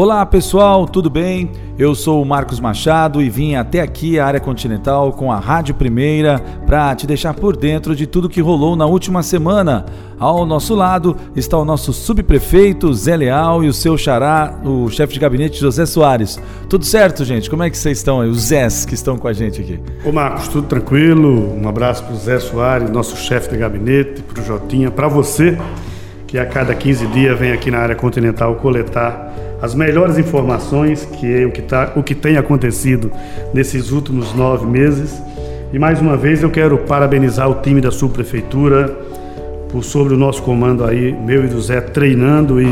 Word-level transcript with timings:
Olá 0.00 0.24
pessoal, 0.24 0.86
tudo 0.86 1.10
bem? 1.10 1.50
Eu 1.76 1.92
sou 1.92 2.22
o 2.22 2.24
Marcos 2.24 2.60
Machado 2.60 3.20
e 3.20 3.28
vim 3.28 3.56
até 3.56 3.80
aqui 3.80 4.16
a 4.16 4.26
área 4.26 4.38
continental 4.38 5.12
com 5.12 5.32
a 5.32 5.40
Rádio 5.40 5.74
Primeira 5.74 6.38
para 6.64 6.94
te 6.94 7.04
deixar 7.04 7.34
por 7.34 7.56
dentro 7.56 7.96
de 7.96 8.06
tudo 8.06 8.28
que 8.28 8.40
rolou 8.40 8.76
na 8.76 8.86
última 8.86 9.24
semana. 9.24 9.86
Ao 10.16 10.46
nosso 10.46 10.76
lado 10.76 11.16
está 11.34 11.58
o 11.58 11.64
nosso 11.64 11.92
subprefeito 11.92 12.94
Zé 12.94 13.16
Leal 13.16 13.64
e 13.64 13.68
o 13.68 13.72
seu 13.72 13.98
xará, 13.98 14.60
o 14.64 14.88
chefe 14.88 15.14
de 15.14 15.18
gabinete 15.18 15.58
José 15.58 15.84
Soares. 15.84 16.40
Tudo 16.68 16.84
certo, 16.84 17.24
gente? 17.24 17.50
Como 17.50 17.64
é 17.64 17.68
que 17.68 17.76
vocês 17.76 17.98
estão 17.98 18.20
aí? 18.20 18.28
Os 18.28 18.42
Zés 18.42 18.86
que 18.86 18.94
estão 18.94 19.18
com 19.18 19.26
a 19.26 19.32
gente 19.32 19.60
aqui. 19.60 19.80
Ô 20.04 20.12
Marcos, 20.12 20.46
tudo 20.46 20.68
tranquilo? 20.68 21.60
Um 21.60 21.68
abraço 21.68 22.04
para 22.04 22.14
o 22.14 22.16
Zé 22.18 22.38
Soares, 22.38 22.88
nosso 22.88 23.16
chefe 23.16 23.50
de 23.50 23.56
gabinete, 23.56 24.22
para 24.22 24.40
o 24.40 24.46
Jotinha, 24.46 24.92
para 24.92 25.08
você 25.08 25.58
que 26.28 26.38
a 26.38 26.46
cada 26.46 26.72
15 26.72 27.04
dias 27.08 27.36
vem 27.36 27.50
aqui 27.50 27.68
na 27.68 27.78
área 27.78 27.96
continental 27.96 28.54
coletar 28.54 29.27
as 29.60 29.74
melhores 29.74 30.18
informações 30.18 31.04
que 31.04 31.42
é 31.42 31.44
o 31.44 31.50
que, 31.50 31.62
tá, 31.62 31.92
o 31.96 32.02
que 32.02 32.14
tem 32.14 32.36
acontecido 32.36 33.10
nesses 33.52 33.90
últimos 33.90 34.32
nove 34.34 34.66
meses. 34.66 35.20
E 35.72 35.78
mais 35.78 36.00
uma 36.00 36.16
vez 36.16 36.42
eu 36.42 36.50
quero 36.50 36.78
parabenizar 36.78 37.48
o 37.50 37.56
time 37.56 37.80
da 37.80 37.90
subprefeitura 37.90 38.96
por 39.70 39.84
sobre 39.84 40.14
o 40.14 40.16
nosso 40.16 40.42
comando 40.42 40.84
aí, 40.84 41.12
meu 41.12 41.44
e 41.44 41.48
do 41.48 41.60
Zé, 41.60 41.80
treinando 41.80 42.62
e 42.62 42.68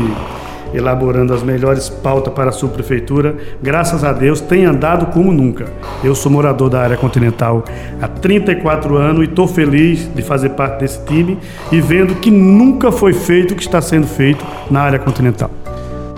elaborando 0.73 1.33
as 1.33 1.43
melhores 1.43 1.89
pautas 1.89 2.33
para 2.33 2.49
a 2.49 2.51
subprefeitura. 2.51 3.35
Graças 3.61 4.03
a 4.03 4.11
Deus 4.11 4.41
tem 4.41 4.65
andado 4.65 5.07
como 5.07 5.31
nunca. 5.31 5.65
Eu 6.03 6.15
sou 6.15 6.31
morador 6.31 6.69
da 6.69 6.81
área 6.81 6.97
continental 6.97 7.63
há 8.01 8.07
34 8.07 8.97
anos 8.97 9.21
e 9.21 9.29
estou 9.29 9.47
feliz 9.47 10.09
de 10.13 10.21
fazer 10.21 10.49
parte 10.49 10.79
desse 10.79 11.03
time 11.05 11.37
e 11.71 11.79
vendo 11.79 12.15
que 12.15 12.31
nunca 12.31 12.91
foi 12.91 13.13
feito 13.13 13.51
o 13.53 13.55
que 13.55 13.63
está 13.63 13.81
sendo 13.81 14.07
feito 14.07 14.43
na 14.69 14.81
área 14.81 14.99
continental 14.99 15.51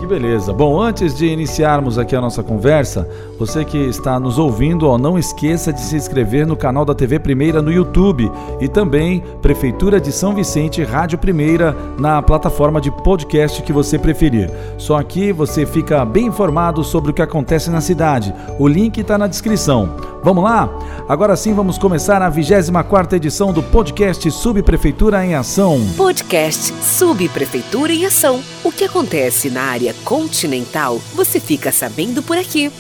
beleza. 0.09 0.51
Bom, 0.51 0.81
antes 0.81 1.15
de 1.15 1.27
iniciarmos 1.27 1.99
aqui 1.99 2.15
a 2.15 2.21
nossa 2.21 2.41
conversa, 2.41 3.07
você 3.37 3.63
que 3.63 3.77
está 3.77 4.19
nos 4.19 4.39
ouvindo, 4.39 4.87
ó, 4.87 4.97
não 4.97 5.19
esqueça 5.19 5.71
de 5.71 5.79
se 5.79 5.95
inscrever 5.95 6.47
no 6.47 6.57
canal 6.57 6.83
da 6.83 6.95
TV 6.95 7.19
Primeira 7.19 7.61
no 7.61 7.71
YouTube 7.71 8.29
e 8.59 8.67
também 8.67 9.23
Prefeitura 9.41 10.01
de 10.01 10.11
São 10.11 10.33
Vicente 10.33 10.83
Rádio 10.83 11.19
Primeira 11.19 11.77
na 11.99 12.21
plataforma 12.21 12.81
de 12.81 12.89
podcast 12.89 13.61
que 13.61 13.71
você 13.71 13.99
preferir. 13.99 14.51
Só 14.79 14.97
aqui 14.97 15.31
você 15.31 15.65
fica 15.65 16.03
bem 16.03 16.25
informado 16.25 16.83
sobre 16.83 17.11
o 17.11 17.13
que 17.13 17.21
acontece 17.21 17.69
na 17.69 17.79
cidade. 17.79 18.33
O 18.57 18.67
link 18.67 18.97
está 18.97 19.15
na 19.17 19.27
descrição. 19.27 19.89
Vamos 20.23 20.43
lá? 20.43 20.69
Agora 21.07 21.35
sim 21.35 21.53
vamos 21.53 21.77
começar 21.77 22.21
a 22.21 22.29
24 22.29 23.15
edição 23.15 23.53
do 23.53 23.61
podcast 23.61 24.29
Subprefeitura 24.31 25.23
em 25.23 25.35
Ação. 25.35 25.79
Podcast 25.95 26.73
Subprefeitura 26.83 27.93
em 27.93 28.05
Ação. 28.05 28.41
O 28.69 28.71
que 28.71 28.83
acontece 28.83 29.49
na 29.49 29.63
área 29.63 29.95
continental, 30.05 31.01
você 31.15 31.39
fica 31.39 31.71
sabendo 31.71 32.21
por 32.21 32.37
aqui. 32.37 32.71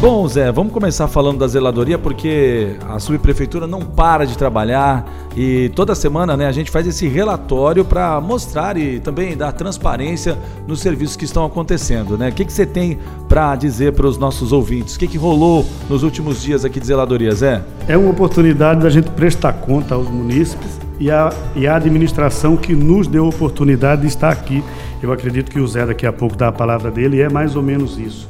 Bom, 0.00 0.26
Zé, 0.26 0.50
vamos 0.50 0.72
começar 0.72 1.08
falando 1.08 1.40
da 1.40 1.46
zeladoria 1.46 1.98
porque 1.98 2.74
a 2.88 2.98
subprefeitura 2.98 3.66
não 3.66 3.82
para 3.82 4.24
de 4.24 4.38
trabalhar 4.38 5.06
e 5.36 5.70
toda 5.74 5.94
semana 5.94 6.38
né, 6.38 6.46
a 6.46 6.52
gente 6.52 6.70
faz 6.70 6.86
esse 6.86 7.06
relatório 7.06 7.84
para 7.84 8.18
mostrar 8.18 8.78
e 8.78 8.98
também 8.98 9.36
dar 9.36 9.52
transparência 9.52 10.38
nos 10.66 10.80
serviços 10.80 11.16
que 11.16 11.26
estão 11.26 11.44
acontecendo. 11.44 12.16
Né? 12.16 12.30
O 12.30 12.32
que, 12.32 12.46
que 12.46 12.52
você 12.52 12.64
tem 12.64 12.98
para 13.28 13.56
dizer 13.56 13.92
para 13.92 14.06
os 14.06 14.16
nossos 14.16 14.52
ouvintes? 14.52 14.96
O 14.96 14.98
que, 14.98 15.06
que 15.06 15.18
rolou 15.18 15.66
nos 15.86 16.02
últimos 16.02 16.40
dias 16.40 16.64
aqui 16.64 16.80
de 16.80 16.86
zeladoria, 16.86 17.34
Zé? 17.34 17.62
É 17.86 17.94
uma 17.94 18.10
oportunidade 18.10 18.80
da 18.80 18.88
gente 18.88 19.10
prestar 19.10 19.52
conta 19.52 19.94
aos 19.94 20.08
munícipes 20.08 20.87
e 20.98 21.10
a, 21.10 21.30
e 21.54 21.66
a 21.66 21.76
administração 21.76 22.56
que 22.56 22.74
nos 22.74 23.06
deu 23.06 23.24
a 23.24 23.28
oportunidade 23.28 24.02
de 24.02 24.08
estar 24.08 24.30
aqui. 24.30 24.62
Eu 25.02 25.12
acredito 25.12 25.50
que 25.50 25.60
o 25.60 25.66
Zé 25.66 25.86
daqui 25.86 26.06
a 26.06 26.12
pouco 26.12 26.36
dá 26.36 26.48
a 26.48 26.52
palavra 26.52 26.90
dele 26.90 27.18
e 27.18 27.20
é 27.20 27.28
mais 27.28 27.56
ou 27.56 27.62
menos 27.62 27.98
isso 27.98 28.26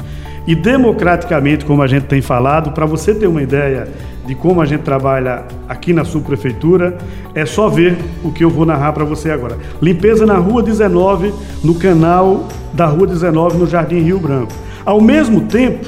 e 0.48 0.54
democraticamente, 0.54 1.62
como 1.66 1.82
a 1.82 1.86
gente 1.86 2.04
tem 2.04 2.22
falado, 2.22 2.72
para 2.72 2.86
você 2.86 3.14
ter 3.14 3.26
uma 3.26 3.42
ideia 3.42 3.86
de 4.24 4.34
como 4.34 4.62
a 4.62 4.64
gente 4.64 4.80
trabalha 4.80 5.44
aqui 5.68 5.92
na 5.92 6.06
subprefeitura, 6.06 6.96
é 7.34 7.44
só 7.44 7.68
ver 7.68 7.98
o 8.24 8.32
que 8.32 8.44
eu 8.44 8.48
vou 8.48 8.64
narrar 8.64 8.94
para 8.94 9.04
você 9.04 9.30
agora. 9.30 9.58
Limpeza 9.80 10.24
na 10.24 10.38
Rua 10.38 10.62
19, 10.62 11.34
no 11.62 11.74
canal 11.74 12.48
da 12.72 12.86
Rua 12.86 13.06
19, 13.06 13.58
no 13.58 13.66
Jardim 13.66 14.00
Rio 14.00 14.18
Branco. 14.18 14.54
Ao 14.86 15.02
mesmo 15.02 15.42
tempo, 15.42 15.86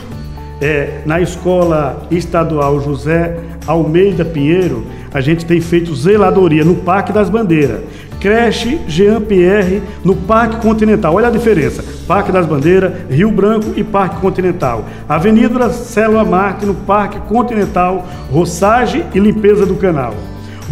é, 0.61 1.01
na 1.07 1.23
Escola 1.23 2.07
Estadual 2.11 2.83
José 2.83 3.39
Almeida 3.67 4.27
Pinheiro, 4.27 4.85
a 5.13 5.21
gente 5.21 5.45
tem 5.45 5.61
feito 5.61 5.95
zeladoria 5.95 6.65
no 6.65 6.77
Parque 6.77 7.13
das 7.13 7.29
Bandeiras. 7.29 7.81
Creche 8.21 8.79
Jean 8.87 9.21
Pierre 9.21 9.83
no 10.05 10.15
Parque 10.15 10.57
Continental. 10.57 11.15
Olha 11.15 11.29
a 11.29 11.31
diferença. 11.31 11.83
Parque 12.07 12.31
das 12.31 12.47
Bandeiras, 12.47 12.93
Rio 13.11 13.31
Branco 13.31 13.73
e 13.77 13.83
Parque 13.83 14.21
Continental. 14.21 14.85
Avenida 15.09 15.71
Célula 15.71 16.25
Marte 16.25 16.67
no 16.67 16.75
Parque 16.75 17.19
Continental, 17.21 18.07
roçagem 18.31 19.05
e 19.15 19.19
limpeza 19.19 19.65
do 19.65 19.77
canal. 19.77 20.15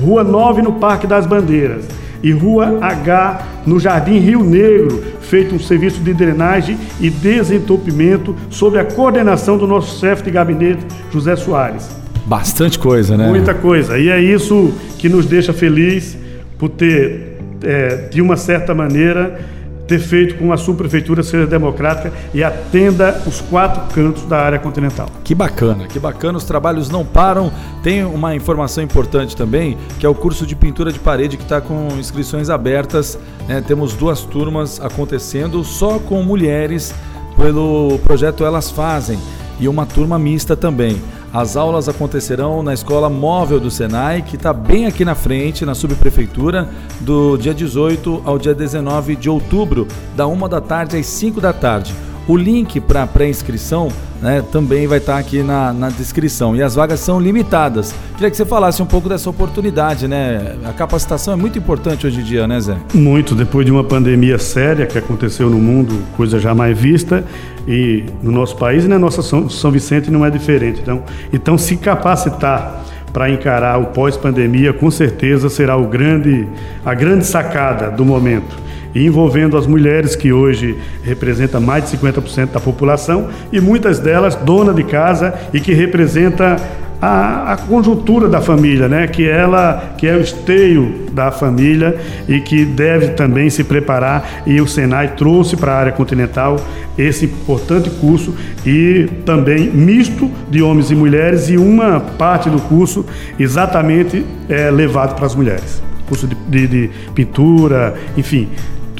Rua 0.00 0.22
9 0.22 0.62
no 0.62 0.74
Parque 0.74 1.06
das 1.06 1.26
Bandeiras 1.26 1.86
e 2.22 2.32
Rua 2.32 2.78
H 2.80 3.40
no 3.66 3.78
Jardim 3.78 4.18
Rio 4.18 4.42
Negro, 4.42 5.02
feito 5.20 5.54
um 5.54 5.58
serviço 5.58 6.00
de 6.00 6.12
drenagem 6.12 6.78
e 7.00 7.10
desentupimento 7.10 8.34
sob 8.50 8.78
a 8.78 8.84
coordenação 8.84 9.56
do 9.56 9.66
nosso 9.66 9.98
chefe 10.00 10.24
de 10.24 10.30
gabinete, 10.30 10.84
José 11.10 11.36
Soares. 11.36 11.88
Bastante 12.28 12.78
coisa, 12.78 13.16
né? 13.16 13.26
Muita 13.26 13.54
coisa. 13.54 13.98
E 13.98 14.10
é 14.10 14.20
isso 14.20 14.72
que 14.98 15.08
nos 15.08 15.24
deixa 15.24 15.52
feliz 15.54 16.16
por 16.58 16.68
ter 16.68 17.38
é, 17.62 18.08
de 18.10 18.20
uma 18.20 18.36
certa 18.36 18.74
maneira, 18.74 19.40
ter 19.86 19.98
feito 19.98 20.34
com 20.34 20.52
a 20.52 20.58
subprefeitura 20.58 21.22
seja 21.22 21.46
democrática 21.46 22.12
e 22.34 22.44
atenda 22.44 23.22
os 23.26 23.40
quatro 23.40 23.82
cantos 23.94 24.24
da 24.24 24.38
área 24.38 24.58
continental. 24.58 25.08
Que 25.24 25.34
bacana, 25.34 25.86
que 25.86 25.98
bacana, 25.98 26.36
os 26.36 26.44
trabalhos 26.44 26.90
não 26.90 27.02
param. 27.02 27.50
Tem 27.82 28.04
uma 28.04 28.36
informação 28.36 28.84
importante 28.84 29.34
também, 29.34 29.78
que 29.98 30.04
é 30.04 30.08
o 30.08 30.14
curso 30.14 30.46
de 30.46 30.54
pintura 30.54 30.92
de 30.92 30.98
parede 30.98 31.38
que 31.38 31.42
está 31.42 31.62
com 31.62 31.88
inscrições 31.98 32.50
abertas. 32.50 33.18
Né? 33.48 33.62
Temos 33.66 33.94
duas 33.94 34.20
turmas 34.20 34.78
acontecendo 34.80 35.64
só 35.64 35.98
com 35.98 36.22
mulheres 36.22 36.94
pelo 37.38 37.98
projeto 38.00 38.44
Elas 38.44 38.70
Fazem 38.70 39.18
e 39.58 39.66
uma 39.66 39.86
turma 39.86 40.18
mista 40.18 40.54
também. 40.54 41.00
As 41.32 41.58
aulas 41.58 41.90
acontecerão 41.90 42.62
na 42.62 42.72
Escola 42.72 43.10
Móvel 43.10 43.60
do 43.60 43.70
Senai, 43.70 44.22
que 44.22 44.36
está 44.36 44.50
bem 44.50 44.86
aqui 44.86 45.04
na 45.04 45.14
frente, 45.14 45.64
na 45.64 45.74
subprefeitura, 45.74 46.70
do 47.00 47.36
dia 47.36 47.52
18 47.52 48.22
ao 48.24 48.38
dia 48.38 48.54
19 48.54 49.14
de 49.14 49.28
outubro, 49.28 49.86
da 50.16 50.26
1 50.26 50.48
da 50.48 50.60
tarde 50.60 50.96
às 50.96 51.04
5 51.06 51.38
da 51.38 51.52
tarde. 51.52 51.94
O 52.28 52.36
link 52.36 52.78
para 52.78 53.06
pré-inscrição 53.06 53.88
né, 54.20 54.44
também 54.52 54.86
vai 54.86 54.98
estar 54.98 55.14
tá 55.14 55.18
aqui 55.18 55.42
na, 55.42 55.72
na 55.72 55.88
descrição. 55.88 56.54
E 56.54 56.62
as 56.62 56.74
vagas 56.74 57.00
são 57.00 57.18
limitadas. 57.18 57.94
Queria 58.12 58.30
que 58.30 58.36
você 58.36 58.44
falasse 58.44 58.82
um 58.82 58.86
pouco 58.86 59.08
dessa 59.08 59.30
oportunidade, 59.30 60.06
né? 60.06 60.56
A 60.62 60.72
capacitação 60.74 61.32
é 61.32 61.36
muito 61.36 61.58
importante 61.58 62.06
hoje 62.06 62.20
em 62.20 62.22
dia, 62.22 62.46
né, 62.46 62.60
Zé? 62.60 62.76
Muito. 62.92 63.34
Depois 63.34 63.64
de 63.64 63.72
uma 63.72 63.82
pandemia 63.82 64.38
séria 64.38 64.84
que 64.84 64.98
aconteceu 64.98 65.48
no 65.48 65.56
mundo, 65.56 66.02
coisa 66.18 66.38
jamais 66.38 66.78
vista, 66.78 67.24
e 67.66 68.04
no 68.22 68.30
nosso 68.30 68.56
país 68.56 68.84
e 68.84 68.88
na 68.88 68.98
nossa 68.98 69.22
São, 69.22 69.48
São 69.48 69.70
Vicente 69.70 70.10
não 70.10 70.22
é 70.22 70.28
diferente. 70.28 70.80
Então, 70.82 71.02
então 71.32 71.56
se 71.56 71.78
capacitar 71.78 72.84
para 73.10 73.30
encarar 73.30 73.80
o 73.80 73.86
pós-pandemia, 73.86 74.74
com 74.74 74.90
certeza 74.90 75.48
será 75.48 75.78
o 75.78 75.86
grande, 75.86 76.46
a 76.84 76.92
grande 76.92 77.24
sacada 77.24 77.90
do 77.90 78.04
momento 78.04 78.67
envolvendo 78.94 79.56
as 79.56 79.66
mulheres 79.66 80.16
que 80.16 80.32
hoje 80.32 80.76
representam 81.02 81.60
mais 81.60 81.90
de 81.90 81.96
50% 81.96 82.52
da 82.52 82.60
população 82.60 83.28
e 83.52 83.60
muitas 83.60 83.98
delas 83.98 84.34
dona 84.34 84.72
de 84.72 84.84
casa 84.84 85.34
e 85.52 85.60
que 85.60 85.72
representa 85.72 86.56
a, 87.00 87.52
a, 87.52 87.56
conjuntura 87.56 88.28
da 88.28 88.40
família, 88.40 88.88
né? 88.88 89.06
que 89.06 89.28
ela 89.28 89.94
que 89.96 90.06
é 90.06 90.16
o 90.16 90.20
esteio 90.20 91.06
da 91.12 91.30
família 91.30 91.96
e 92.28 92.40
que 92.40 92.64
deve 92.64 93.08
também 93.08 93.48
se 93.50 93.62
preparar 93.62 94.42
e 94.44 94.60
o 94.60 94.66
Senai 94.66 95.14
trouxe 95.14 95.56
para 95.56 95.72
a 95.72 95.78
área 95.78 95.92
continental 95.92 96.56
esse 96.96 97.26
importante 97.26 97.88
curso 97.88 98.34
e 98.66 99.08
também 99.24 99.70
misto 99.70 100.28
de 100.50 100.60
homens 100.60 100.90
e 100.90 100.96
mulheres 100.96 101.48
e 101.48 101.56
uma 101.56 102.00
parte 102.00 102.50
do 102.50 102.60
curso 102.62 103.06
exatamente 103.38 104.24
é, 104.48 104.68
levado 104.68 105.14
para 105.14 105.26
as 105.26 105.36
mulheres 105.36 105.80
curso 106.08 106.26
de, 106.26 106.34
de, 106.48 106.66
de 106.66 106.90
pintura, 107.14 107.94
enfim, 108.16 108.48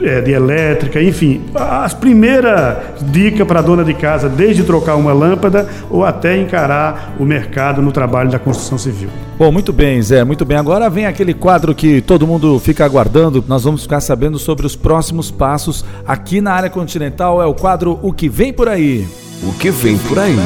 é, 0.03 0.21
de 0.21 0.33
elétrica, 0.33 1.03
enfim, 1.03 1.43
as 1.55 1.95
primeiras 1.95 2.77
dicas 3.11 3.47
para 3.47 3.61
a 3.61 3.63
dona 3.63 3.85
de 3.85 3.95
casa, 3.95 4.29
desde 4.29 4.63
trocar 4.65 4.97
uma 4.97 5.13
lâmpada 5.13 5.69
ou 5.91 6.05
até 6.05 6.37
encarar 6.37 7.15
o 7.19 7.25
mercado 7.25 7.83
no 7.83 7.93
trabalho 7.93 8.31
da 8.31 8.39
construção 8.39 8.79
civil. 8.79 9.09
Bom, 9.39 9.53
muito 9.53 9.73
bem, 9.73 10.01
Zé, 10.03 10.25
muito 10.25 10.45
bem. 10.45 10.57
Agora 10.57 10.91
vem 10.91 11.07
aquele 11.07 11.33
quadro 11.33 11.75
que 11.75 12.01
todo 12.01 12.27
mundo 12.27 12.59
fica 12.59 12.85
aguardando. 12.85 13.45
Nós 13.47 13.65
vamos 13.65 13.83
ficar 13.83 14.01
sabendo 14.01 14.39
sobre 14.39 14.67
os 14.67 14.75
próximos 14.75 15.31
passos 15.31 15.85
aqui 16.07 16.41
na 16.41 16.53
área 16.53 16.71
continental. 16.71 17.41
É 17.41 17.47
o 17.47 17.55
quadro 17.55 17.99
O 18.03 18.13
que 18.13 18.29
vem 18.29 18.53
por 18.53 18.69
aí. 18.69 19.07
O 19.43 19.53
que 19.53 19.71
vem 19.71 19.97
por 19.99 20.19
aí. 20.19 20.37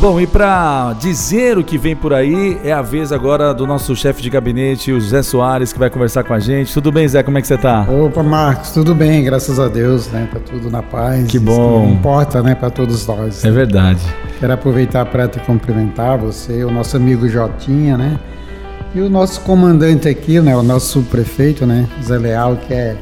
Bom, 0.00 0.20
e 0.20 0.28
para 0.28 0.92
dizer 1.00 1.58
o 1.58 1.64
que 1.64 1.76
vem 1.76 1.96
por 1.96 2.14
aí, 2.14 2.56
é 2.62 2.72
a 2.72 2.80
vez 2.80 3.10
agora 3.10 3.52
do 3.52 3.66
nosso 3.66 3.96
chefe 3.96 4.22
de 4.22 4.30
gabinete, 4.30 4.92
o 4.92 5.00
Zé 5.00 5.24
Soares, 5.24 5.72
que 5.72 5.78
vai 5.78 5.90
conversar 5.90 6.22
com 6.22 6.32
a 6.32 6.38
gente. 6.38 6.72
Tudo 6.72 6.92
bem, 6.92 7.08
Zé? 7.08 7.20
Como 7.24 7.36
é 7.36 7.40
que 7.40 7.48
você 7.48 7.58
tá? 7.58 7.82
Opa, 7.82 8.22
Marcos, 8.22 8.70
tudo 8.70 8.94
bem, 8.94 9.24
graças 9.24 9.58
a 9.58 9.66
Deus, 9.66 10.06
né? 10.12 10.28
Tá 10.32 10.38
tudo 10.38 10.70
na 10.70 10.84
paz. 10.84 11.28
Que 11.28 11.40
bom. 11.40 11.84
Que 11.84 11.92
importa, 11.94 12.40
né, 12.44 12.54
para 12.54 12.70
todos 12.70 13.04
nós. 13.08 13.44
É 13.44 13.50
verdade. 13.50 14.00
Quero 14.38 14.52
aproveitar 14.52 15.04
para 15.06 15.26
te 15.26 15.40
cumprimentar, 15.40 16.16
você, 16.16 16.62
o 16.62 16.70
nosso 16.70 16.96
amigo 16.96 17.28
Jotinha, 17.28 17.98
né? 17.98 18.20
E 18.94 19.00
o 19.00 19.10
nosso 19.10 19.40
comandante 19.40 20.08
aqui, 20.08 20.40
né, 20.40 20.56
o 20.56 20.62
nosso 20.62 20.92
subprefeito, 20.92 21.66
né, 21.66 21.88
Zé 22.00 22.18
Leal, 22.18 22.56
que 22.56 22.72
é 22.72 22.96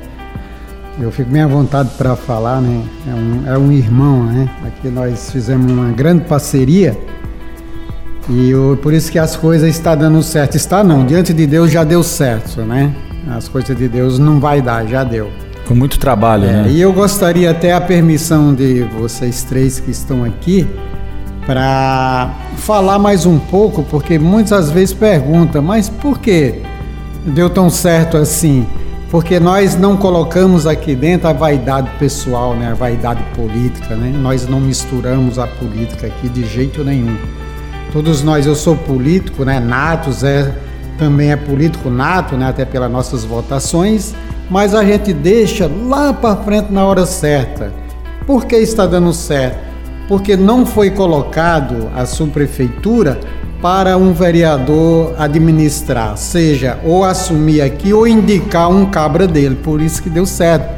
eu 0.98 1.10
fico 1.10 1.30
bem 1.30 1.42
à 1.42 1.46
vontade 1.46 1.90
para 1.98 2.16
falar, 2.16 2.60
né? 2.60 2.82
É 3.06 3.14
um, 3.14 3.54
é 3.54 3.58
um 3.58 3.72
irmão, 3.72 4.24
né? 4.24 4.48
Aqui 4.66 4.88
nós 4.88 5.30
fizemos 5.30 5.70
uma 5.70 5.90
grande 5.90 6.24
parceria 6.24 6.96
e 8.28 8.50
eu, 8.50 8.78
por 8.82 8.92
isso 8.92 9.12
que 9.12 9.18
as 9.18 9.36
coisas 9.36 9.68
estão 9.68 9.96
dando 9.96 10.22
certo. 10.22 10.56
Está 10.56 10.82
não, 10.82 11.04
diante 11.04 11.32
de 11.32 11.46
Deus 11.46 11.70
já 11.70 11.84
deu 11.84 12.02
certo, 12.02 12.62
né? 12.62 12.94
As 13.28 13.46
coisas 13.46 13.76
de 13.76 13.88
Deus 13.88 14.18
não 14.18 14.40
vai 14.40 14.62
dar, 14.62 14.86
já 14.86 15.04
deu. 15.04 15.30
Com 15.66 15.74
muito 15.74 15.98
trabalho, 15.98 16.44
é, 16.44 16.52
né? 16.62 16.68
E 16.70 16.80
eu 16.80 16.92
gostaria 16.92 17.50
até 17.50 17.72
a 17.72 17.80
permissão 17.80 18.54
de 18.54 18.82
vocês 18.98 19.42
três 19.42 19.78
que 19.78 19.90
estão 19.90 20.24
aqui 20.24 20.66
para 21.44 22.34
falar 22.56 22.98
mais 22.98 23.26
um 23.26 23.38
pouco, 23.38 23.82
porque 23.84 24.18
muitas 24.18 24.70
vezes 24.70 24.94
perguntam, 24.94 25.62
mas 25.62 25.88
por 25.88 26.18
que 26.18 26.62
deu 27.24 27.50
tão 27.50 27.68
certo 27.68 28.16
assim? 28.16 28.66
Porque 29.10 29.38
nós 29.38 29.76
não 29.76 29.96
colocamos 29.96 30.66
aqui 30.66 30.94
dentro 30.94 31.28
a 31.28 31.32
vaidade 31.32 31.88
pessoal, 31.98 32.54
né, 32.54 32.70
a 32.72 32.74
vaidade 32.74 33.22
política, 33.34 33.94
né? 33.94 34.12
Nós 34.20 34.48
não 34.48 34.60
misturamos 34.60 35.38
a 35.38 35.46
política 35.46 36.08
aqui 36.08 36.28
de 36.28 36.44
jeito 36.44 36.82
nenhum. 36.82 37.16
Todos 37.92 38.22
nós, 38.22 38.46
eu 38.46 38.56
sou 38.56 38.76
político, 38.76 39.44
né, 39.44 39.60
nato, 39.60 40.12
Zé 40.12 40.52
também 40.98 41.30
é 41.30 41.36
político 41.36 41.88
nato, 41.88 42.36
né, 42.36 42.48
até 42.48 42.64
pelas 42.64 42.90
nossas 42.90 43.24
votações, 43.24 44.14
mas 44.50 44.74
a 44.74 44.84
gente 44.84 45.12
deixa 45.12 45.70
lá 45.84 46.12
para 46.12 46.36
frente 46.36 46.72
na 46.72 46.84
hora 46.84 47.06
certa. 47.06 47.72
Por 48.26 48.44
que 48.44 48.56
está 48.56 48.86
dando 48.86 49.12
certo? 49.12 49.58
Porque 50.08 50.36
não 50.36 50.66
foi 50.66 50.90
colocado 50.90 51.88
a 51.94 52.04
subprefeitura 52.06 53.20
para 53.66 53.98
um 53.98 54.12
vereador 54.12 55.12
administrar, 55.18 56.16
seja 56.16 56.78
ou 56.84 57.02
assumir 57.02 57.60
aqui 57.60 57.92
ou 57.92 58.06
indicar 58.06 58.70
um 58.70 58.86
cabra 58.86 59.26
dele, 59.26 59.56
por 59.56 59.82
isso 59.82 60.00
que 60.00 60.08
deu 60.08 60.24
certo. 60.24 60.72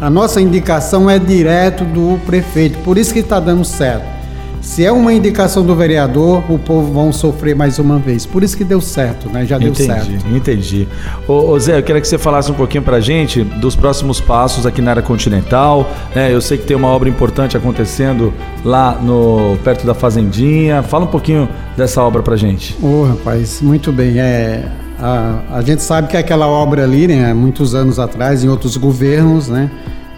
A 0.00 0.08
nossa 0.08 0.40
indicação 0.40 1.10
é 1.10 1.18
direto 1.18 1.82
do 1.82 2.16
prefeito, 2.24 2.78
por 2.84 2.96
isso 2.96 3.12
que 3.12 3.18
está 3.18 3.40
dando 3.40 3.64
certo. 3.64 4.17
Se 4.60 4.84
é 4.84 4.92
uma 4.92 5.12
indicação 5.12 5.64
do 5.64 5.74
vereador, 5.74 6.42
o 6.50 6.58
povo 6.58 6.92
vão 6.92 7.12
sofrer 7.12 7.54
mais 7.54 7.78
uma 7.78 7.98
vez. 7.98 8.26
Por 8.26 8.42
isso 8.42 8.56
que 8.56 8.64
deu 8.64 8.80
certo, 8.80 9.28
né? 9.30 9.44
Já 9.44 9.58
deu 9.58 9.68
entendi, 9.68 9.86
certo. 9.86 10.28
Entendi. 10.34 10.88
Ô, 11.26 11.50
ô, 11.50 11.58
Zé, 11.58 11.78
eu 11.78 11.82
queria 11.82 12.00
que 12.00 12.08
você 12.08 12.18
falasse 12.18 12.50
um 12.50 12.54
pouquinho 12.54 12.82
pra 12.82 13.00
gente 13.00 13.42
dos 13.42 13.76
próximos 13.76 14.20
passos 14.20 14.66
aqui 14.66 14.82
na 14.82 14.90
área 14.90 15.02
continental. 15.02 15.90
Né? 16.14 16.32
Eu 16.32 16.40
sei 16.40 16.58
que 16.58 16.64
tem 16.64 16.76
uma 16.76 16.88
obra 16.88 17.08
importante 17.08 17.56
acontecendo 17.56 18.32
lá 18.64 18.98
no 19.00 19.56
perto 19.62 19.86
da 19.86 19.94
Fazendinha. 19.94 20.82
Fala 20.82 21.04
um 21.04 21.08
pouquinho 21.08 21.48
dessa 21.76 22.02
obra 22.02 22.22
pra 22.22 22.36
gente. 22.36 22.76
Ô, 22.82 22.86
oh, 22.86 23.04
rapaz, 23.04 23.60
muito 23.62 23.92
bem. 23.92 24.18
É, 24.18 24.64
a, 24.98 25.40
a 25.52 25.62
gente 25.62 25.82
sabe 25.82 26.08
que 26.08 26.16
aquela 26.16 26.46
obra 26.46 26.82
ali, 26.82 27.06
né, 27.06 27.32
muitos 27.32 27.74
anos 27.74 27.98
atrás, 27.98 28.42
em 28.42 28.48
outros 28.48 28.76
governos, 28.76 29.48
né, 29.48 29.70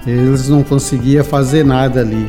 eles 0.06 0.48
não 0.48 0.62
conseguiam 0.62 1.22
fazer 1.22 1.64
nada 1.64 2.00
ali. 2.00 2.28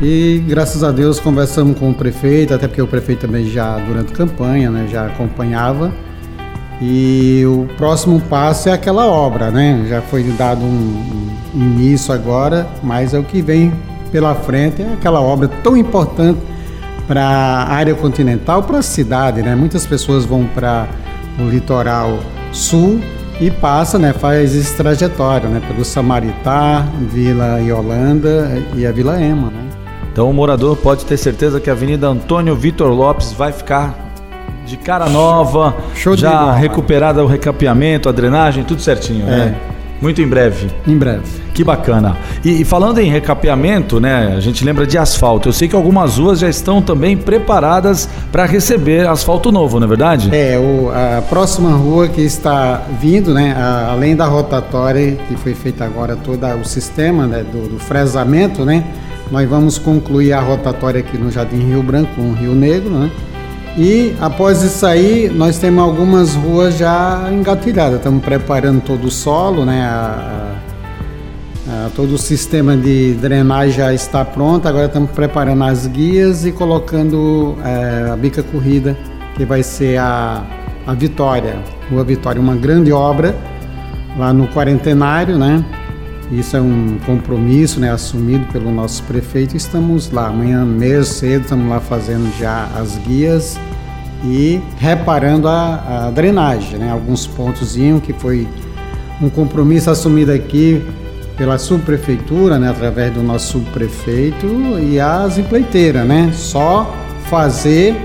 E 0.00 0.42
graças 0.46 0.84
a 0.84 0.92
Deus 0.92 1.18
conversamos 1.18 1.76
com 1.76 1.90
o 1.90 1.94
prefeito, 1.94 2.54
até 2.54 2.68
porque 2.68 2.80
o 2.80 2.86
prefeito 2.86 3.22
também 3.22 3.46
já 3.46 3.78
durante 3.78 4.12
a 4.12 4.16
campanha, 4.16 4.70
né, 4.70 4.86
já 4.88 5.06
acompanhava. 5.06 5.92
E 6.80 7.44
o 7.44 7.66
próximo 7.76 8.20
passo 8.20 8.68
é 8.68 8.72
aquela 8.72 9.06
obra, 9.06 9.50
né? 9.50 9.84
Já 9.88 10.00
foi 10.00 10.22
dado 10.38 10.64
um, 10.64 11.28
um 11.52 11.60
início 11.60 12.14
agora, 12.14 12.68
mas 12.84 13.12
é 13.12 13.18
o 13.18 13.24
que 13.24 13.42
vem 13.42 13.72
pela 14.12 14.32
frente, 14.36 14.82
é 14.82 14.92
aquela 14.92 15.20
obra 15.20 15.48
tão 15.48 15.76
importante 15.76 16.38
para 17.08 17.20
a 17.20 17.72
área 17.72 17.94
continental, 17.96 18.62
para 18.62 18.78
a 18.78 18.82
cidade, 18.82 19.42
né? 19.42 19.56
Muitas 19.56 19.84
pessoas 19.84 20.24
vão 20.24 20.44
para 20.44 20.86
o 21.40 21.48
litoral 21.48 22.20
sul 22.52 23.00
e 23.40 23.50
passa, 23.50 23.98
né, 23.98 24.12
faz 24.12 24.54
esse 24.54 24.76
trajetório, 24.76 25.48
né, 25.48 25.60
pelo 25.66 25.84
Samaritá, 25.84 26.84
Vila 27.12 27.60
Yolanda 27.60 28.60
e 28.74 28.84
a 28.84 28.92
Vila 28.92 29.20
Ema, 29.20 29.50
né? 29.50 29.67
Então 30.18 30.28
o 30.28 30.32
morador 30.32 30.76
pode 30.76 31.04
ter 31.04 31.16
certeza 31.16 31.60
que 31.60 31.70
a 31.70 31.72
Avenida 31.72 32.08
Antônio 32.08 32.56
Vitor 32.56 32.90
Lopes 32.90 33.32
vai 33.32 33.52
ficar 33.52 34.12
de 34.66 34.76
cara 34.76 35.08
nova, 35.08 35.76
Show 35.94 36.16
já 36.16 36.40
bola, 36.40 36.54
recuperada 36.54 37.22
o 37.22 37.26
recapeamento, 37.28 38.08
a 38.08 38.12
drenagem, 38.12 38.64
tudo 38.64 38.82
certinho, 38.82 39.24
é. 39.28 39.30
né? 39.30 39.56
Muito 40.02 40.20
em 40.20 40.26
breve. 40.26 40.72
Em 40.88 40.96
breve. 40.96 41.22
Que 41.54 41.62
bacana. 41.62 42.16
E, 42.44 42.62
e, 42.62 42.64
falando 42.64 42.98
em 42.98 43.08
recapeamento, 43.08 44.00
né? 44.00 44.34
A 44.36 44.40
gente 44.40 44.64
lembra 44.64 44.88
de 44.88 44.98
asfalto. 44.98 45.50
Eu 45.50 45.52
sei 45.52 45.68
que 45.68 45.76
algumas 45.76 46.18
ruas 46.18 46.40
já 46.40 46.48
estão 46.48 46.82
também 46.82 47.16
preparadas 47.16 48.08
para 48.32 48.44
receber 48.44 49.06
asfalto 49.06 49.52
novo, 49.52 49.78
não 49.78 49.86
é 49.86 49.88
verdade? 49.88 50.30
É, 50.32 50.58
o, 50.58 50.90
a 50.90 51.22
próxima 51.22 51.70
rua 51.70 52.08
que 52.08 52.22
está 52.22 52.82
vindo, 53.00 53.32
né? 53.32 53.54
A, 53.56 53.92
além 53.92 54.16
da 54.16 54.26
rotatória 54.26 55.16
que 55.28 55.36
foi 55.36 55.54
feita 55.54 55.84
agora 55.84 56.16
todo 56.16 56.44
o 56.60 56.64
sistema 56.64 57.24
né, 57.24 57.44
do, 57.52 57.68
do 57.68 57.78
fresamento, 57.78 58.64
né? 58.64 58.82
Nós 59.30 59.48
vamos 59.48 59.78
concluir 59.78 60.32
a 60.32 60.40
rotatória 60.40 61.00
aqui 61.00 61.18
no 61.18 61.30
Jardim 61.30 61.58
Rio 61.58 61.82
Branco, 61.82 62.14
com 62.14 62.32
Rio 62.32 62.54
Negro, 62.54 62.90
né? 62.90 63.10
E 63.76 64.14
após 64.20 64.62
isso 64.62 64.84
aí, 64.86 65.30
nós 65.32 65.58
temos 65.58 65.84
algumas 65.84 66.34
ruas 66.34 66.76
já 66.76 67.28
engatilhadas. 67.30 67.98
Estamos 67.98 68.24
preparando 68.24 68.80
todo 68.80 69.04
o 69.06 69.10
solo, 69.10 69.66
né? 69.66 69.82
A, 69.82 70.54
a, 71.68 71.90
todo 71.94 72.14
o 72.14 72.18
sistema 72.18 72.74
de 72.74 73.14
drenagem 73.20 73.76
já 73.76 73.92
está 73.92 74.24
pronto. 74.24 74.66
Agora 74.66 74.86
estamos 74.86 75.10
preparando 75.10 75.62
as 75.62 75.86
guias 75.86 76.46
e 76.46 76.50
colocando 76.50 77.54
é, 77.62 78.10
a 78.10 78.16
bica 78.16 78.42
corrida, 78.42 78.96
que 79.36 79.44
vai 79.44 79.62
ser 79.62 79.98
a, 79.98 80.42
a 80.86 80.94
Vitória. 80.94 81.56
Rua 81.90 82.02
Vitória, 82.02 82.40
uma 82.40 82.56
grande 82.56 82.90
obra 82.90 83.36
lá 84.16 84.32
no 84.32 84.48
Quarentenário, 84.48 85.36
né? 85.36 85.62
Isso 86.30 86.56
é 86.56 86.60
um 86.60 86.98
compromisso 87.06 87.80
né, 87.80 87.90
assumido 87.90 88.44
pelo 88.52 88.70
nosso 88.70 89.02
prefeito. 89.04 89.56
Estamos 89.56 90.10
lá, 90.10 90.26
amanhã 90.28 90.64
mesmo 90.64 91.04
cedo, 91.04 91.42
estamos 91.42 91.68
lá 91.68 91.80
fazendo 91.80 92.30
já 92.38 92.68
as 92.76 92.96
guias 92.98 93.58
e 94.24 94.60
reparando 94.78 95.48
a, 95.48 96.06
a 96.06 96.10
drenagem, 96.10 96.78
né, 96.78 96.90
alguns 96.90 97.26
pontos 97.26 97.76
que 98.02 98.12
foi 98.12 98.46
um 99.22 99.30
compromisso 99.30 99.90
assumido 99.90 100.32
aqui 100.32 100.84
pela 101.36 101.56
subprefeitura, 101.56 102.58
né, 102.58 102.68
através 102.68 103.12
do 103.14 103.22
nosso 103.22 103.52
subprefeito 103.52 104.46
e 104.80 104.98
as 104.98 105.38
empreiteiras, 105.38 106.06
né, 106.06 106.30
só 106.34 106.94
fazer 107.30 107.96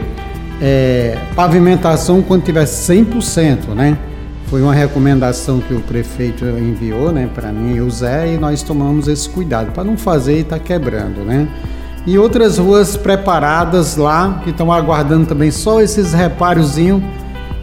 é, 0.62 1.18
pavimentação 1.36 2.22
quando 2.22 2.44
tiver 2.44 2.66
100%, 2.66 3.70
né, 3.76 3.98
foi 4.54 4.62
uma 4.62 4.76
recomendação 4.76 5.60
que 5.60 5.74
o 5.74 5.80
prefeito 5.80 6.46
enviou 6.46 7.12
né, 7.12 7.28
para 7.34 7.52
mim 7.52 7.78
e 7.78 7.82
o 7.82 7.90
Zé 7.90 8.36
e 8.36 8.38
nós 8.38 8.62
tomamos 8.62 9.08
esse 9.08 9.28
cuidado 9.28 9.72
para 9.72 9.84
não 9.84 9.98
fazer 9.98 10.38
e 10.38 10.42
estar 10.42 10.60
tá 10.60 10.64
quebrando. 10.64 11.22
Né? 11.22 11.48
E 12.06 12.20
outras 12.20 12.60
ruas 12.60 12.96
preparadas 12.96 13.98
lá 13.98 14.42
que 14.44 14.52
estão 14.52 14.72
aguardando 14.72 15.26
também 15.26 15.50
só 15.50 15.82
esses 15.82 16.14
reparozinhos 16.14 17.02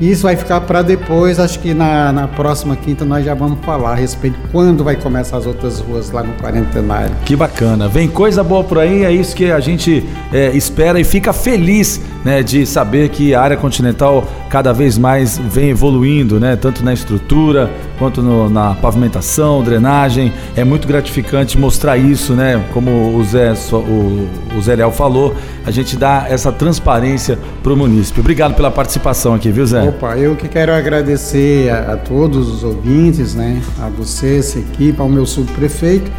isso 0.00 0.23
vai 0.23 0.37
ficar 0.37 0.62
para 0.62 0.83
depois, 0.83 1.38
acho 1.38 1.59
que 1.59 1.75
na, 1.75 2.12
na 2.12 2.26
próxima 2.26 2.75
quinta 2.76 3.04
nós 3.04 3.25
já 3.25 3.35
vamos 3.35 3.59
falar 3.64 3.92
a 3.92 3.95
respeito 3.95 4.38
de 4.40 4.49
quando 4.49 4.83
vai 4.83 4.97
começar 4.97 5.37
as 5.37 5.47
outras 5.47 5.80
ruas 5.80 6.11
lá 6.11 6.23
no 6.23 6.33
Quarentenário. 6.35 7.14
Que 7.25 7.37
bacana, 7.37 7.88
vem 7.88 8.09
coisa 8.09 8.42
boa 8.42 8.64
por 8.64 8.78
aí, 8.78 9.04
é 9.04 9.12
isso 9.12 9.37
que 9.37 9.50
a 9.50 9.61
gente 9.61 10.07
é, 10.33 10.50
espera 10.57 10.99
e 10.99 11.04
fica 11.04 11.33
feliz 11.33 12.00
né, 12.25 12.42
de 12.42 12.66
saber 12.66 13.09
que 13.11 13.35
a 13.35 13.40
área 13.40 13.57
continental 13.57 14.26
cada 14.49 14.73
vez 14.73 14.99
mais 14.99 15.38
vem 15.38 15.71
evoluindo, 15.71 16.40
né, 16.40 16.57
tanto 16.57 16.85
na 16.85 16.92
estrutura 16.92 17.71
quanto 17.99 18.23
no, 18.23 18.49
na 18.49 18.75
pavimentação, 18.75 19.62
drenagem. 19.62 20.33
É 20.57 20.64
muito 20.64 20.88
gratificante 20.88 21.59
mostrar 21.59 21.97
isso, 21.97 22.35
né, 22.35 22.62
como 22.73 23.16
o 23.16 23.25
Zé, 23.25 23.52
o, 23.73 24.28
o 24.57 24.62
Zé 24.62 24.76
falou, 24.90 25.35
a 25.64 25.71
gente 25.71 25.97
dá 25.97 26.26
essa 26.29 26.50
transparência 26.50 27.38
para 27.62 27.73
o 27.73 27.76
município. 27.76 28.21
Obrigado 28.21 28.55
pela 28.55 28.71
participação 28.71 29.35
aqui, 29.35 29.50
viu 29.50 29.67
Zé? 29.67 29.88
Opa, 29.88 30.17
eu 30.17 30.35
que 30.37 30.49
quero 30.49 30.73
agradecer 30.73 31.71
a, 31.71 31.95
a 31.95 31.97
todos 31.97 32.49
os 32.49 32.64
ouvintes, 32.64 33.35
né? 33.35 33.61
A 33.81 33.88
você, 33.88 34.38
essa 34.38 34.59
equipe, 34.59 35.00
ao 35.00 35.09
meu 35.09 35.26
subprefeito 35.26 36.11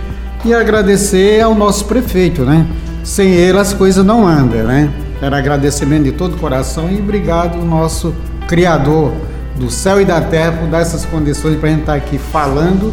e 0.43 0.53
agradecer 0.53 1.41
ao 1.41 1.53
nosso 1.53 1.85
prefeito, 1.85 2.43
né? 2.43 2.67
Sem 3.03 3.29
ele 3.29 3.57
as 3.57 3.73
coisas 3.73 4.05
não 4.05 4.27
andam, 4.27 4.63
né? 4.63 4.91
Quero 5.19 5.35
agradecimento 5.35 6.03
de 6.03 6.11
todo 6.11 6.35
o 6.35 6.37
coração 6.37 6.89
e 6.91 6.99
obrigado 6.99 7.59
ao 7.59 7.65
nosso 7.65 8.13
Criador 8.47 9.13
do 9.55 9.69
céu 9.69 10.01
e 10.01 10.05
da 10.05 10.19
terra 10.19 10.53
por 10.53 10.67
dar 10.67 10.79
essas 10.79 11.05
condições 11.05 11.57
para 11.57 11.69
a 11.69 11.71
gente 11.71 11.81
estar 11.81 11.93
aqui 11.93 12.17
falando 12.17 12.91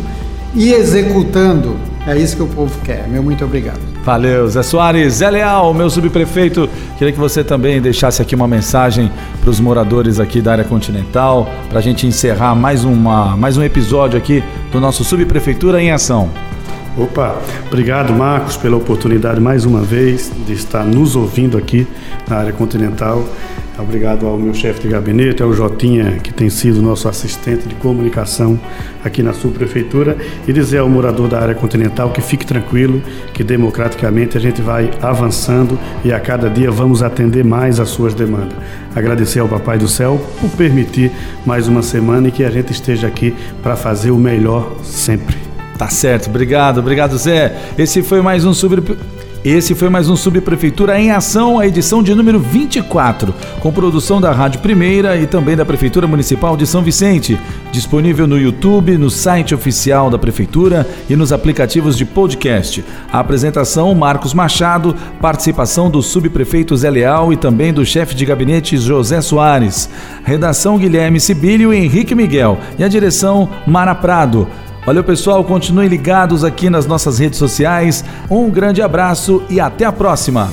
e 0.55 0.73
executando. 0.73 1.77
É 2.07 2.17
isso 2.17 2.37
que 2.37 2.43
o 2.43 2.47
povo 2.47 2.79
quer. 2.85 3.09
Meu 3.09 3.23
muito 3.23 3.45
obrigado. 3.45 3.88
Valeu, 4.09 4.49
Zé 4.49 4.63
Soares. 4.63 5.17
Zé 5.17 5.29
Leal, 5.29 5.75
meu 5.75 5.91
subprefeito, 5.91 6.67
queria 6.97 7.13
que 7.13 7.19
você 7.19 7.45
também 7.45 7.79
deixasse 7.79 8.23
aqui 8.23 8.35
uma 8.35 8.49
mensagem 8.49 9.13
para 9.39 9.51
os 9.51 9.61
moradores 9.61 10.19
aqui 10.19 10.41
da 10.41 10.53
área 10.53 10.65
continental, 10.65 11.47
para 11.69 11.79
a 11.79 11.83
gente 11.83 12.07
encerrar 12.07 12.55
mais, 12.55 12.85
uma, 12.85 13.37
mais 13.37 13.59
um 13.59 13.63
episódio 13.63 14.17
aqui 14.17 14.43
do 14.73 14.81
nosso 14.81 15.05
Subprefeitura 15.05 15.83
em 15.83 15.91
Ação. 15.91 16.31
Opa, 16.97 17.37
obrigado 17.67 18.15
Marcos 18.15 18.57
pela 18.57 18.79
oportunidade 18.79 19.43
mais 19.43 19.67
uma 19.67 19.83
vez 19.83 20.33
de 20.47 20.55
estar 20.55 20.85
nos 20.85 21.15
ouvindo 21.15 21.59
aqui 21.59 21.87
na 22.27 22.37
área 22.39 22.53
continental. 22.55 23.23
Obrigado 23.79 24.27
ao 24.27 24.37
meu 24.37 24.53
chefe 24.53 24.81
de 24.81 24.89
gabinete, 24.89 25.41
ao 25.41 25.53
Jotinha, 25.53 26.19
que 26.19 26.33
tem 26.33 26.51
sido 26.51 26.83
nosso 26.83 27.09
assistente 27.09 27.69
de 27.69 27.77
comunicação 27.77 28.59
aqui 29.05 29.23
na 29.23 29.33
subprefeitura, 29.33 30.17
e 30.49 30.53
dizer 30.53 30.79
ao 30.79 30.89
morador 30.89 31.29
da 31.29 31.39
área 31.39 31.55
continental 31.55 32.11
que 32.11 32.21
fique 32.21 32.45
tranquilo, 32.45 33.01
que 33.33 33.45
democraticamente 33.45 34.37
a 34.37 34.41
gente 34.41 34.61
vai 34.61 34.91
avançando 35.01 35.79
e 36.05 36.13
a 36.13 36.19
cada 36.19 36.51
dia 36.51 36.73
vamos 36.73 37.05
atender 37.05 37.45
mais 37.45 37.79
às 37.79 37.89
suas 37.89 38.15
demandas. 38.15 38.59
Agradecer 38.97 39.39
ao 39.39 39.49
Papai 39.49 39.79
do 39.79 39.87
Céu 39.87 40.21
por 40.41 40.51
permitir 40.51 41.13
mais 41.47 41.69
uma 41.69 41.83
semana 41.83 42.29
e 42.29 42.33
que 42.33 42.43
a 42.43 42.51
gente 42.51 42.73
esteja 42.73 43.07
aqui 43.07 43.33
para 43.63 43.77
fazer 43.77 44.11
o 44.11 44.17
melhor 44.17 44.73
sempre. 44.83 45.37
Tá 45.79 45.89
certo, 45.89 46.29
obrigado, 46.29 46.79
obrigado 46.79 47.17
Zé. 47.17 47.57
Esse 47.79 48.03
foi 48.03 48.21
mais 48.21 48.45
um 48.45 48.53
sobre 48.53 48.83
esse 49.45 49.73
foi 49.75 49.89
mais 49.89 50.09
um 50.09 50.17
Subprefeitura 50.17 50.99
em 51.01 51.13
Ação, 51.13 51.61
a 51.61 51.67
edição 51.67 52.03
de 52.03 52.13
número 52.13 52.41
24, 52.41 53.33
com 53.61 53.73
produção 53.73 54.21
da 54.21 54.33
Rádio 54.33 54.61
Primeira 54.61 55.17
e 55.17 55.29
também 55.29 55.55
da 55.55 55.65
Prefeitura 55.65 56.09
Municipal 56.09 56.57
de 56.57 56.67
São 56.67 56.83
Vicente. 56.83 57.39
Disponível 57.71 58.27
no 58.27 58.37
YouTube, 58.37 58.99
no 58.99 59.09
site 59.09 59.55
oficial 59.55 60.11
da 60.11 60.19
Prefeitura 60.19 60.85
e 61.09 61.15
nos 61.15 61.33
aplicativos 61.33 61.97
de 61.97 62.05
podcast. 62.05 62.85
A 63.13 63.21
apresentação: 63.21 63.95
Marcos 63.95 64.35
Machado, 64.35 64.95
participação 65.21 65.89
do 65.89 66.03
subprefeito 66.03 66.77
Zé 66.77 66.91
Leal 66.91 67.33
e 67.33 67.37
também 67.37 67.73
do 67.73 67.87
chefe 67.87 68.17
de 68.17 68.27
gabinete 68.27 68.77
José 68.77 69.21
Soares. 69.21 69.89
Redação: 70.25 70.79
Guilherme 70.79 71.21
Sibílio 71.21 71.73
e 71.73 71.77
Henrique 71.77 72.15
Miguel. 72.15 72.59
E 72.77 72.83
a 72.83 72.89
direção: 72.89 73.49
Mara 73.67 73.95
Prado. 73.95 74.49
Valeu, 74.89 75.05
pessoal. 75.05 75.45
Continuem 75.45 75.87
ligados 75.87 76.43
aqui 76.43 76.71
nas 76.71 76.87
nossas 76.87 77.19
redes 77.19 77.39
sociais. 77.39 78.03
Um 78.31 78.49
grande 78.49 78.81
abraço 78.81 79.43
e 79.51 79.61
até 79.61 79.85
a 79.85 79.93
próxima. 79.93 80.51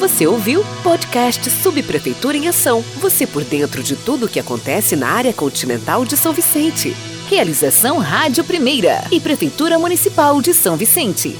Você 0.00 0.26
ouviu 0.26 0.64
podcast 0.82 1.48
Subprefeitura 1.48 2.36
em 2.36 2.48
Ação. 2.48 2.82
Você 3.00 3.24
por 3.24 3.44
dentro 3.44 3.80
de 3.80 3.94
tudo 3.94 4.26
o 4.26 4.28
que 4.28 4.40
acontece 4.40 4.96
na 4.96 5.10
área 5.10 5.32
continental 5.32 6.04
de 6.04 6.16
São 6.16 6.32
Vicente. 6.32 6.92
Realização 7.30 7.98
Rádio 7.98 8.42
Primeira 8.42 9.04
e 9.12 9.20
Prefeitura 9.20 9.78
Municipal 9.78 10.42
de 10.42 10.52
São 10.52 10.76
Vicente. 10.76 11.38